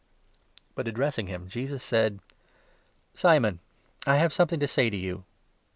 [0.73, 2.39] But, addressing him, Jesus said: 40"
[3.19, 3.59] Simon,
[4.07, 5.25] I have something to say to you."